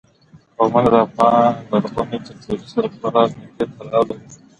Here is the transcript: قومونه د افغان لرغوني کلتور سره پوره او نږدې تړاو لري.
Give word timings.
قومونه 0.57 0.89
د 0.93 0.95
افغان 1.05 1.51
لرغوني 1.69 2.17
کلتور 2.25 2.59
سره 2.73 2.87
پوره 2.99 3.21
او 3.27 3.31
نږدې 3.41 3.65
تړاو 3.75 4.03
لري. 4.09 4.27